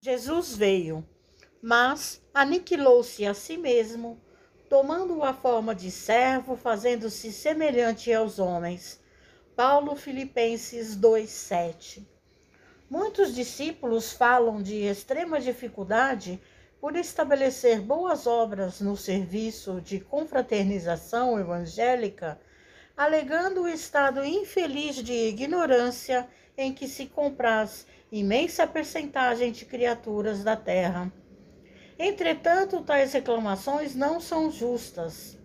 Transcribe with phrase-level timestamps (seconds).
[0.00, 1.04] Jesus veio,
[1.60, 4.16] mas aniquilou-se a si mesmo,
[4.68, 9.00] tomando a forma de servo, fazendo-se semelhante aos homens.
[9.56, 12.06] Paulo Filipenses 2:7.
[12.88, 16.40] Muitos discípulos falam de extrema dificuldade
[16.80, 22.40] por estabelecer boas obras no serviço de confraternização evangélica,
[22.96, 30.56] alegando o estado infeliz de ignorância em que se compraz imensa percentagem de criaturas da
[30.56, 31.12] terra.
[31.98, 35.36] Entretanto, tais reclamações não são justas.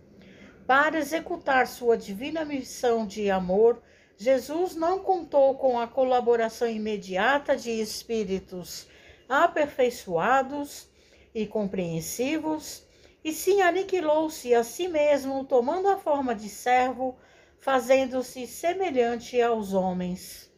[0.66, 3.82] Para executar sua divina missão de amor,
[4.16, 8.86] Jesus não contou com a colaboração imediata de espíritos
[9.28, 10.88] aperfeiçoados
[11.34, 12.86] e compreensivos,
[13.24, 17.16] e sim aniquilou-se a si mesmo, tomando a forma de servo,
[17.58, 20.53] fazendo-se semelhante aos homens.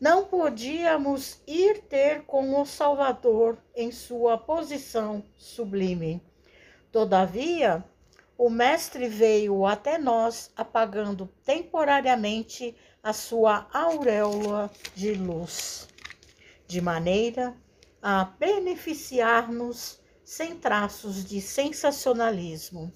[0.00, 6.22] Não podíamos ir ter com o Salvador em sua posição sublime.
[6.90, 7.84] Todavia,
[8.38, 15.86] o Mestre veio até nós, apagando temporariamente a sua auréola de luz,
[16.66, 17.54] de maneira
[18.00, 22.90] a beneficiar-nos sem traços de sensacionalismo.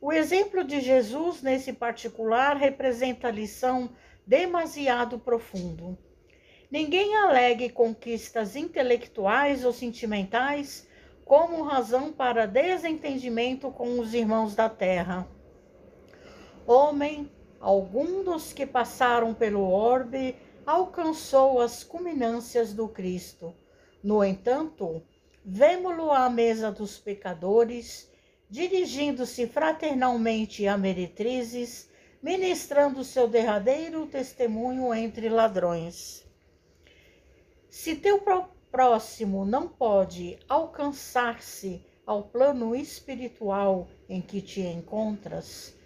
[0.00, 3.94] O exemplo de Jesus, nesse particular, representa lição
[4.26, 5.96] demasiado profundo.
[6.70, 10.86] Ninguém alegue conquistas intelectuais ou sentimentais
[11.24, 15.26] como razão para desentendimento com os irmãos da terra.
[16.66, 23.54] Homem, algum dos que passaram pelo orbe alcançou as culminâncias do Cristo.
[24.02, 25.02] No entanto,
[25.44, 28.10] vemo-lo à mesa dos pecadores,
[28.48, 31.90] dirigindo-se fraternalmente a meretrizes,
[32.22, 36.23] ministrando seu derradeiro testemunho entre ladrões.
[37.76, 38.22] Se teu
[38.70, 45.76] próximo não pode alcançar-se ao plano espiritual em que te encontras,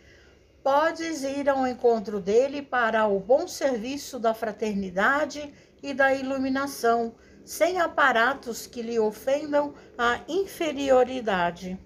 [0.62, 5.52] podes ir ao encontro dele para o bom serviço da fraternidade
[5.82, 11.80] e da iluminação, sem aparatos que lhe ofendam a inferioridade.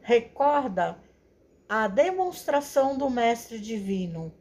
[0.00, 0.96] Recorda
[1.68, 4.32] a demonstração do Mestre Divino.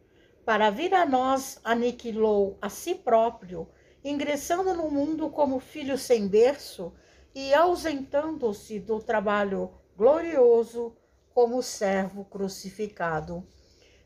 [0.45, 3.67] Para vir a nós, aniquilou a si próprio
[4.09, 6.93] ingressando no mundo como filho sem berço
[7.35, 10.95] e ausentando-se do trabalho glorioso
[11.33, 13.45] como servo crucificado.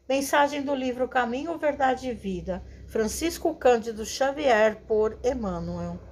[0.09, 6.10] Mensagem do livro Caminho, Verdade e Vida, Francisco Cândido Xavier, por Emmanuel.